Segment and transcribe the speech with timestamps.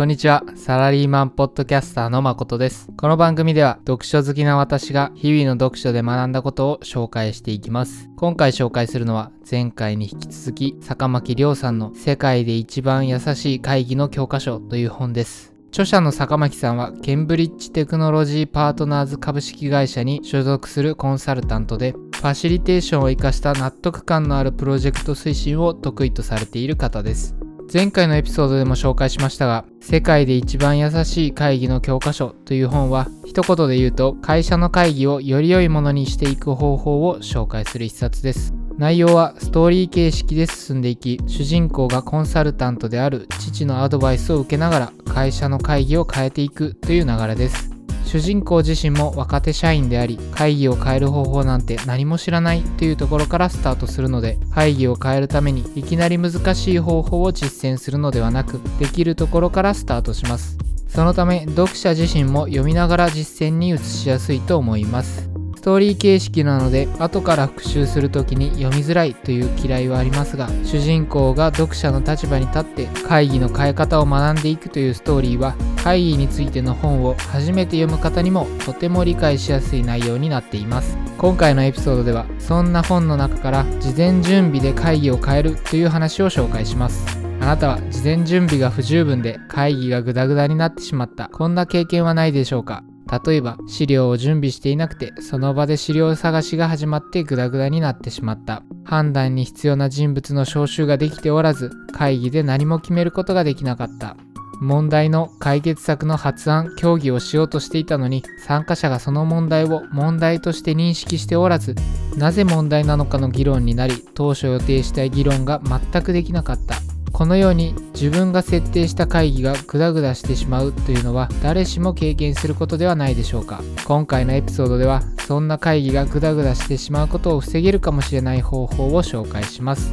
[0.00, 0.42] こんにちは。
[0.56, 2.88] サラリーマンポッドキャスターの誠です。
[2.96, 8.08] この番組では読書好きな私が日々の読書で学んだことを紹介していきます。
[8.16, 15.52] 今回紹介するのは前回に引き続き坂巻亮さんの世界で一番優しい会議の教科書という本です。
[15.68, 27.36] 著者の坂巻さんはケンブリッジテクノロジーパートナーズ株式会社に所属するコンサルタントでファシリテーションを生かした納得感のあるプロジェクト推進を得意とされている方です。
[27.72, 38.52] 前回のエピソードでも紹介しましたが、世界で一番優しい会議の教科書という本は、一言で言うと、会社の会議をより良いものにしていく方法を紹介する一冊です。
[38.76, 47.79] 内容はストーリー形式で進んでいき、主人公がコンサルタントである父のアドバイスを受けながら、会社の会議を変えていくという流れです。
[48.10, 60.58] 主人公自身も若手社員であり会議を変える方法なんて何も知らないというところからスタートするので会議を変えるためにいきなり難しい方法を実践するのではなくできるところからスタートします。
[60.88, 65.29] そのため読者自身も読みながら実践に移しやすいと思います。
[65.60, 80.96] ストーリー形式なので後から復習する時に読みづらいという嫌いはありますが主人公が読者の立場に立って会議の変え方を学んでいくというストーリーは会議についての本を初めて読む方にもとても理解しやすい内容になっています。
[81.18, 87.18] 今回のエピソードではそんな本の中から事前準備で会議を変えるという話を紹介します。
[87.38, 91.28] あなたは事前準備が不十分で会議がグダグダになってしまった。
[91.28, 92.82] こんな経験はないでしょうか？
[93.24, 98.62] 例えば資料を準備していなくてその場で資料探しが始まってグダグダになってしまった。
[98.84, 104.16] 判断に必要な人物の招集ができておらず会議で何も決めることができなかった。
[104.60, 111.74] 問題の解決策の発案協議をしようとしていたのに参加者がその問題を問題として認識しておらず
[112.16, 116.89] なぜ問題なのかの議論になり当初予定した議論が全くできなかった。
[117.20, 123.60] このように自分が設定した会議がグダグダしてしまうというのは誰しも経験することではないでしょうか。
[123.84, 129.92] 今回のエピソードではそんな会議がグダグダしてしまうことを防げるかもしれない方法を紹介します。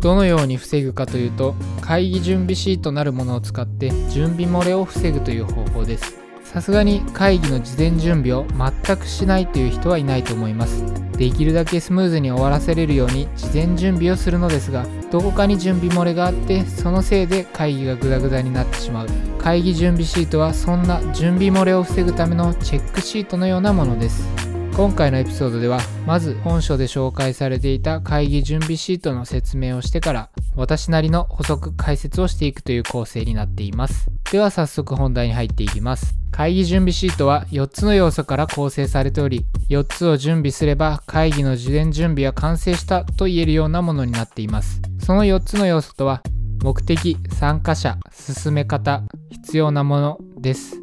[0.00, 6.23] どのように防ぐかというと会議準備シートなるものを使って準備漏れを防ぐという方法です。
[6.54, 8.46] さすがに会議の事前準備を
[8.84, 10.84] 全くしないという人はいないと思います。
[11.18, 19.08] できるだけスムーズに終わらせれるように事前準備をするのですがどこかに準備漏れがあってそのせいで会議がグダグダになってしまう。
[19.38, 24.43] 会議準備シートはそんな準備漏れを防ぐためのチェックシートのようなものです。
[24.76, 34.10] 今回のエピソードではまず本書で紹介されていた会議準備シートの説明をしてから私なりの補足解説をしていくという構成になっています。
[34.32, 36.16] では早速本題に入っていきます。
[36.32, 44.82] 会議準備シートは4つの要素から構成されており4つを準備すれば会議の事前準備は完成したと言えるようなものになっています。
[44.98, 46.20] その4つの要素とは
[46.64, 50.80] 目的参加者進め方必要なものです。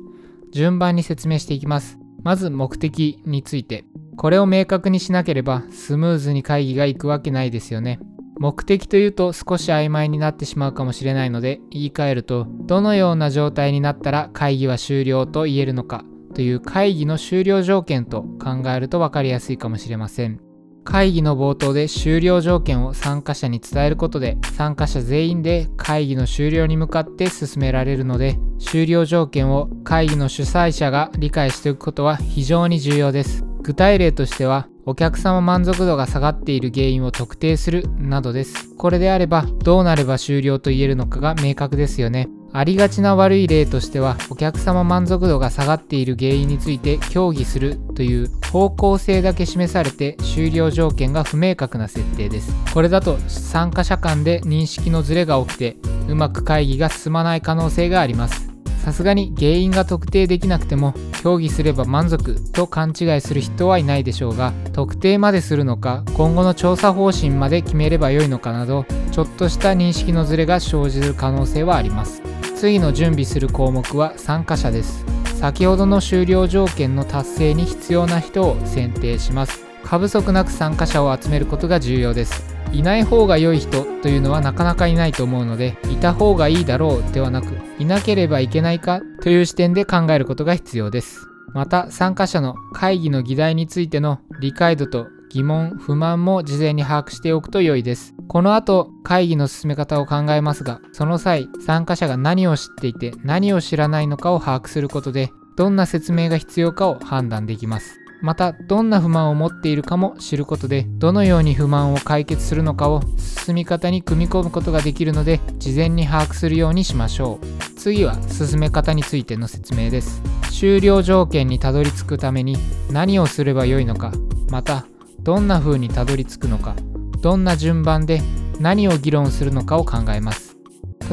[0.53, 2.00] 順番に説明していきます。
[2.23, 3.85] まず目的について。
[4.17, 7.99] これを明確にしなければスムーズに会議が行くわけないですよね。
[8.39, 20.50] 目的というと少し曖昧になってしまうかもしれないので言い換えるとどのような状態になったら会議は終了と言えるのかという会議の終了条件と考えると分かりやすいかもしれません。
[20.83, 33.43] 会議の冒頭で終了条件を参加者に伝えることで参加者全員で会議の終了に向かって進められるので終了条件を会議の主催者が理解しておくことは非常に重要です。
[33.61, 38.75] 具体例としてはお客様満足度が下がっている原因を特定するなどです。
[38.75, 42.27] これであればどうなれば終了と言えるのかが明確ですよね。
[42.53, 52.53] ありがちな悪い例としてはお客様満足度が下がっている原因について協議するという方向性だけ示されて終了条件が不明確な設定です。
[52.73, 55.77] これだと参加者間で認識のズレが起きて
[56.09, 58.51] うまく会議が進まない可能性があります。
[58.83, 72.30] さすがに原因が特定できなくても協議すれば満足と勘違いする人はいないでしょうが特定までするのか今後の調査方針まで決めればよいのかなどちょっとした認識のズレが生じる可能性はあります。
[72.61, 75.03] 次の準備する項目は参加者です。
[75.39, 79.65] 先ほどの終了条件の達成に必要な人を選定します。
[79.83, 82.55] 過不足なく参加者を集めることが重要です。
[82.71, 87.47] いない方が良い人というのはなかなかいないと思うのでいた方がいいだろうではなく
[87.79, 91.27] いなければいけないかという視点で考えることが必要です。
[91.55, 98.13] また参加者の会議の議題についての理解度と疑問不満も事前に把握しておくと良いです。
[98.31, 107.99] この後会議の進め方を考えますがその際参加者が何を知っていて何を知らないのかを把握することでどんな説明が必要かを判断できます。
[108.21, 117.73] またどんな不満を持っているかも知ることでどのように不満を解決するのかを進み方に組み込むことができるので事前に把握するようにしましょう。
[117.77, 120.21] 次は進め方についての説明です。
[120.51, 122.55] 終了条件にたどり着くために
[122.89, 124.13] 何をすればよいのか
[124.49, 124.85] また
[125.19, 126.77] どんな風にたどり着くのか
[127.21, 128.21] どんな順番で
[128.59, 130.57] 何を議論するのかを考えます。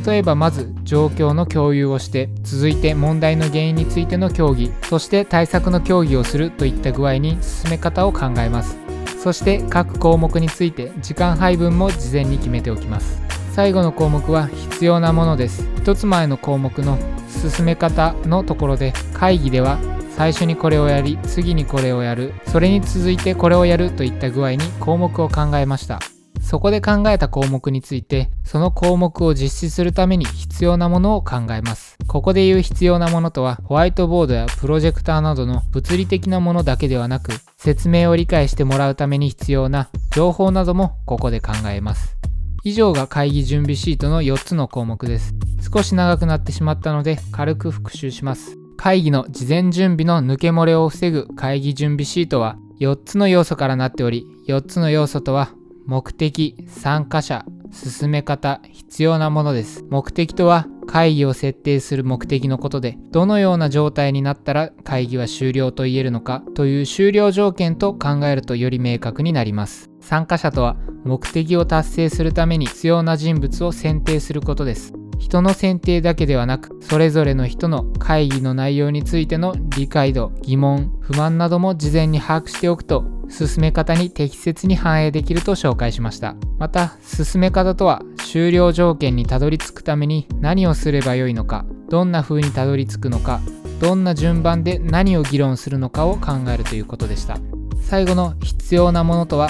[0.06, 8.76] 例えばまず状況の共有をして続いて問題の原因についての協議そして対策の協議をするといった具合に進め方を考えます。
[9.22, 13.20] そして各項目について時間配分も事前に決めておきます。
[13.52, 15.64] 最後の項目は必要なものです。
[15.82, 16.96] 1つ前の項目の
[17.28, 19.78] 進め方のところで会議では
[20.18, 26.00] 最初にこれをやり次にこれをやるそれに続いてこれをやるといった具合に項目を考えました
[26.42, 42.18] そこで考えた項目についてその項目を実施するために必要なものを考えますここで言う必要なものとはホワイトボードやプロジェクターなどの物理的なものだけではなく説明を理解してもらうために必要な情報などもここで考えます
[42.64, 45.32] 以上が会議準備シートの4つの項目です。
[45.72, 48.58] 少し長くなってしまったので軽く復習します。
[48.78, 55.50] 会議の事前準備の抜け漏れを防ぐ会議準備シートは4つの要素からなっており、4つの要素とは
[55.84, 59.84] 目的、参加者、進め方、必要なものです。
[59.90, 69.90] 目的とは会議を設定する目的のことで、どのような状態になったら会議は終了と言えるのかという終了条件と考えるとより明確になります。
[70.00, 74.92] 参加者とは目的を達成するために必要な人物を選定することです。
[75.18, 86.34] 人の選定だけではなく、それぞれの人の会議の内容についての理解度、疑問、不満なども事前に把握しておくと、進め方に適切に反映できると紹介しました。
[86.58, 93.40] また、進め方とは、終了条件にたどり着くために何をすればよいのか、どんな風にたどり着くのか、
[93.80, 97.38] どんな順番で何を議論するのかを考えるということでした。
[97.80, 99.48] 最後の必要なものとは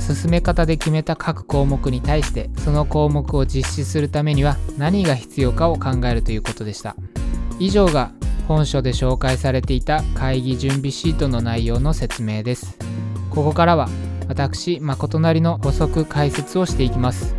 [0.00, 6.96] 進め方で決めた各項目に対してその項目を実施するためには何が必要かを考えるということでした。
[7.58, 8.12] 以上が
[8.48, 12.76] 本書で紹介されていた会議準備シートの内容の説明です。
[13.30, 13.88] ここからは
[14.28, 17.36] 私誠なりの補足解説をしていきます。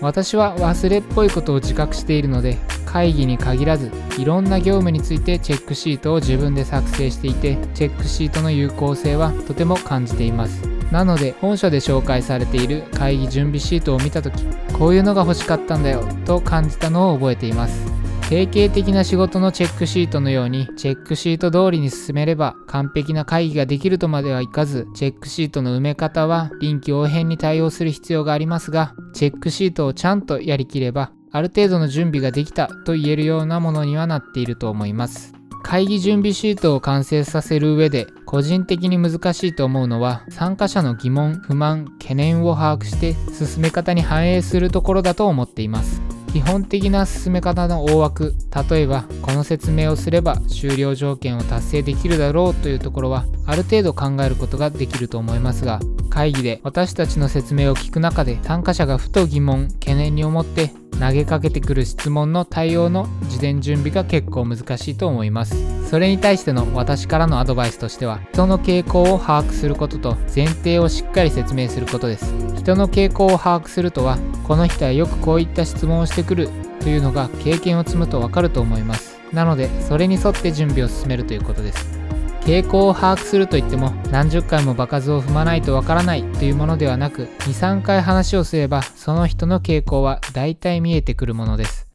[0.00, 10.71] 私は忘れっぽいことを自覚しているので会議に限らずいろんな業務についてチェックシートを自分で作成していてチェックシートの有効性はとても感じています。
[10.92, 14.44] なので本書で紹介されている会議準備シートを見た時
[14.74, 17.90] こういうのが欲しかったんだよと感じたのを覚えています。
[18.28, 35.41] 定型的な仕事のチェックシートのようにチェックシート通りに進めれば完璧な会議ができるとまではいかずチェックシートの埋め方は臨機応変に対応する必要がありますがチェックシートをちゃんとやりきればある程度の準備ができたと言えるようなものにはなっていると思います。
[35.62, 46.02] 会議準備シートを完成させる上で個人的に難しいと思うのは参加者の疑問不満懸念を把握して進め方に反映するところだと思っています。
[46.32, 48.34] 基本的な進め方の大枠
[48.70, 65.56] 例えばこの説明をすれば終了条件を達成できるだろうというところはある程度考えることができると思いますが会議で私たちの説明を聞く中で参加者がふと疑問懸念に思って投げかけてくる質問の対応の事前準備が結構難しいと思います。
[65.88, 72.34] それに対しての私からのアドバイスとしては人の傾向を把握することと前提をしっかり説明することです。
[72.56, 76.48] 人の傾向を把握するとはこの人はよくこういった質問をしてくる
[76.80, 79.18] というのが経験を積むとわかると思います。
[79.32, 82.01] なのでそれに沿って準備を進めるということです。
[82.44, 91.86] 傾向を把握するといっても何十回も場数を踏まないとわからないというものではなく23回話をすればその人の傾向は大体見えてくるものです。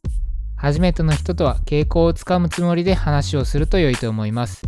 [0.56, 4.62] 初めての人とは傾向をつかむつもりで話をすると良いと思います。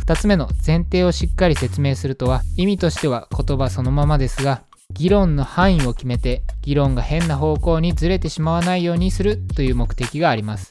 [0.00, 10.70] 2つ目の前提をしっかり説明するとは意味としては言葉そのままですが議論の範囲を決めて議論が変な方向にずれてしまわないようにするという目的があります。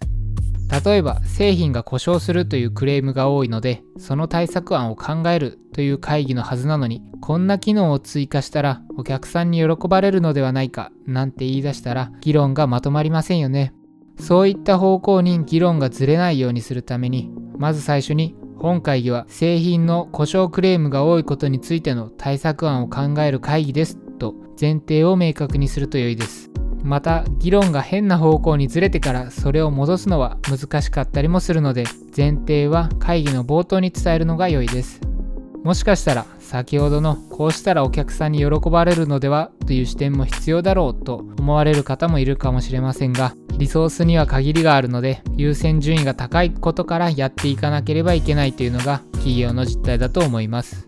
[0.69, 13.73] 例えば製品が故障するというクレームが多いのでその対策案を考えるという会議のはずなのにこんな機能を追加したらお客さんに喜ばれるのではないかなんて言い出したら議論がまとまりませんよね。
[14.19, 26.49] そういった方向に議論がずれないようにするためにまず最初に本会議は製品の故障クレームが多いことについての対策案を考える会議ですと前提を明確にすると良いです。
[26.83, 35.01] また議論が変な方向にずれてからそれを戻すのは難しかったりもするので前提は会議の冒頭に伝えるのが良いです。
[35.63, 50.87] もしかしたら先ほどのこうしたらお客さんに喜ばれるのではという視点も必要だろうと思われる方もいるかもしれませんがリソースには限りがあるので優先順位が高いことからやっていかなければいけないというのが企業の実態だと思います。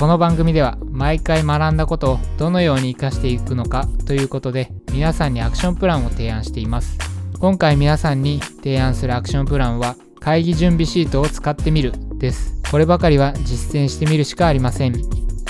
[0.00, 6.98] この番組では毎回学んだことをどのように活かしていくのかということで皆さんにアクションプランを提案しています。
[7.38, 12.60] 今回皆さんに提案するアクションプランは会議準備シートを使ってみるです。
[12.70, 14.94] こればかりは実践してみるしかありません。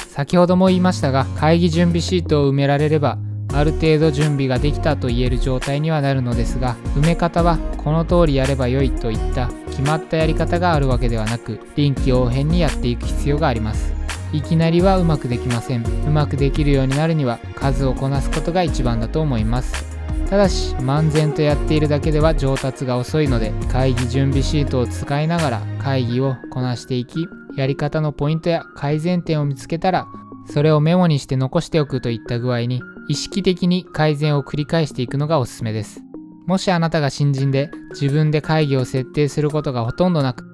[0.08, 3.18] 先ほども言いましたが会議準備シートを埋められれば
[3.52, 13.99] ある程度準備ができたと言える状態にはなるのですが埋め方はこの通りやればよいといった決まったやり方があるわけではなく臨機応変にやっていく必要があります。
[14.32, 15.84] いきなりはうまくできません。
[15.84, 19.90] うまくできるようになるには数をこなすことが一番だと思います。
[20.28, 30.06] ただし漫然とやっているだけでは上達が遅いので会議準備シートを使いながら会議をこなしていきやり方のポイントや改善点を見つけたら
[30.46, 36.00] それをメモにして残しておくといった具合に意識的に改善を繰り返していくのがおすすめです。
[36.46, 40.49] もしあなたが新人で自分で会議を設定することがほとんどなく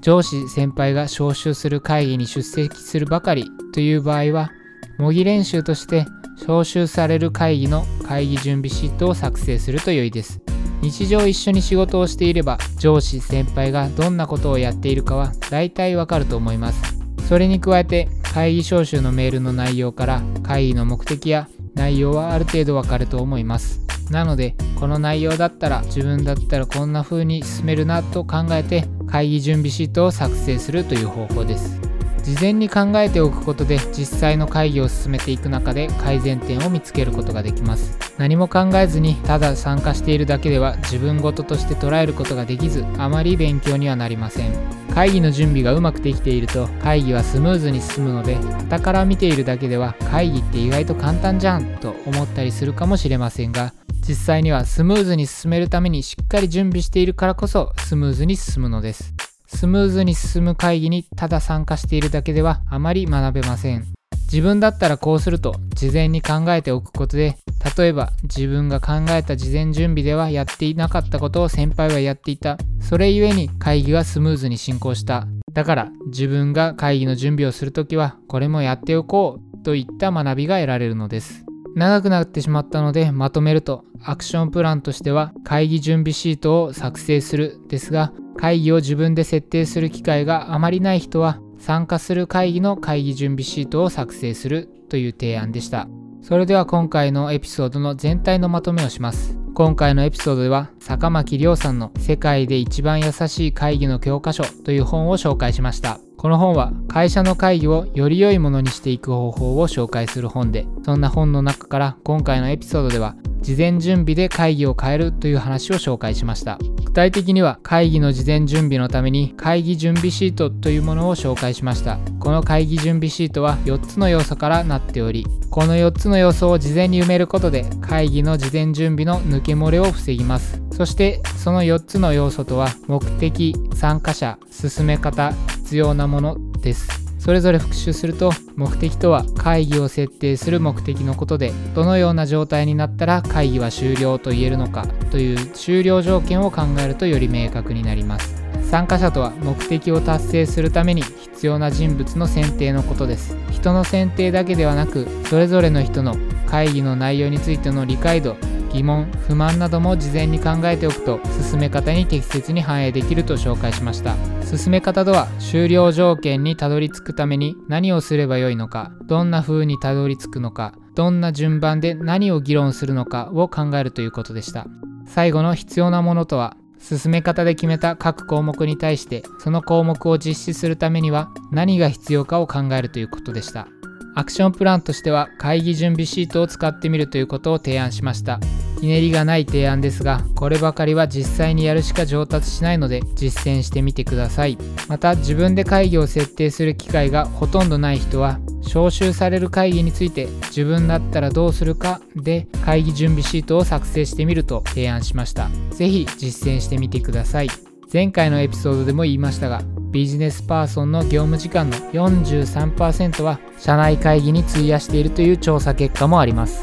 [0.00, 4.50] 上司先輩が招集する会議に出席するばかりという場合は
[4.98, 6.06] 模擬練習として
[6.38, 10.40] 招集される会議の会議準備シートを作成すると良いです。
[10.80, 16.98] 日常一緒に仕事をしていれば上司先輩がどんなことをやっているかは大体わかると思います。
[17.28, 23.80] それに加えて会議招集のメールの内容から会議の目的や内容はある程度わかると思います。
[24.10, 31.88] なのでこの内容だったら自分だったらこんな風に進めるなと考えて会議準備シートを作成するという方法です。
[32.28, 44.52] 事前に考えておくことで実際の会議を進めていく中で改善点を見つけることができます何も考えずにただ参加しているだけでは自分事として捉えることができずあまり勉強にはなりません
[44.94, 53.72] 会議の準備がうまくできていると会議はスムーズに進むので傍から見ているだけでは会議って意外と簡単じゃんと思ったりするかもしれませんが
[54.08, 59.12] 実際にはスムーズに進めるためにしっかり準備しているからこそスムーズに進むのです。
[59.46, 63.84] スムーズに進む会議にただ参加しているだけではあまり学べません。
[64.32, 67.36] 自分だったらこうすると事前に考えておくことで
[67.76, 72.56] 例えば自分が考えた事前準備ではやっていなかったことを先輩はやっていた。
[72.80, 75.26] それゆえに会議がスムーズに進行した。
[75.52, 79.48] だから自分が会議の準備をするときはこれもやっておこう。
[79.64, 81.47] といった学びが得られるのです。
[81.74, 95.88] 長くなってしまったのでまとめるとアクションプランとしては会議準備シートを作成するですが会議を自分で設定する機会があまりない人は参加する会議の会議準備シートを作成するという提案でした。
[96.22, 99.38] それでは今回のエピソードの全体のまとめをします。
[99.54, 105.98] 今回のエピソードでは坂巻亮さんの世界で一番優しい会議の教科書という本を紹介しました。
[106.18, 116.58] この本は会社の会議をより良いものにしていく方法を紹介する本で、そんな本の中から今回のエピソードでは事前準備で会議を変えるという話を紹介しました。
[116.84, 122.00] 具体的には会議の事前準備のために会議準備シートというものを紹介しました。
[122.18, 130.60] この会議準備シートは4つの要素からなっておりこの4つの要素を事前に埋めることで会議の事前準備の抜け漏れを防ぎます。
[130.72, 135.32] そしてその4つの要素とは目的参加者進め方
[135.68, 136.88] 必要なものです。
[137.18, 148.42] それぞれ復習すると目的とは会議を設定する目的のことでどのような状態になったら会議は終了と言えるのかという終了条件を考えるとより明確になります。
[148.70, 153.36] 参加者とは目的を達成するために必要な人物の選定のことです。
[153.50, 158.36] 人の選定だけではなくそれぞれの人の会議の内容についての理解度
[158.72, 161.20] 疑問不満なども事前に考えておくと
[161.50, 164.16] 進め方に適切に反映できると紹介しました。
[164.44, 174.66] 進め方とは終了条件にたどり着くために何をすればよいのかどんな風にたどり着くのかどんな順番で何を議論するのかを考えるということでした。
[175.06, 183.68] 最後の必要なものとは進め方で決めた各項目に対してその項目を実施するためには何が必要かを考えるということでした。
[184.14, 188.40] アクションプランとしては会議準備シートを使ってみるということを提案しました。
[188.80, 194.56] ひねりがない提案ですがこればかりは実際にやるしか上達しないので実践してみてください。
[194.88, 205.50] また自分で会議を設定する機会がほとんどない人は招集される会議について自分だったらどうするかで会議準備シートを作成してみると提案しました。
[205.72, 207.67] 是非実践してみてください。
[207.90, 216.62] 前回のエピソードでも言いましたがビジネスパーソンの業務時間の43%は社内会議に費やしているという調査結果もあります。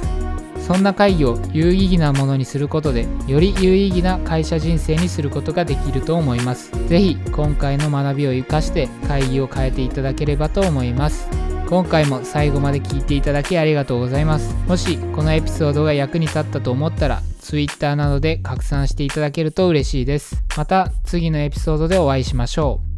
[0.60, 6.72] そんな会議を有意義なものにすることでより有意義な会社人生にすることができると思います。
[6.88, 11.27] 是非今回の学びを活かして会議を変えていただければと思います。
[11.67, 14.55] 今回も最後まで聞いていただきありがとうございます。
[14.67, 20.43] もしこのエピソードが役に立ったと思ったら Twitter などで拡散していただけると嬉しいです。
[20.55, 22.95] また次のエピソードでお会いしましょう。